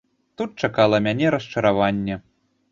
[0.41, 2.21] Тут чакала мяне расчараванне.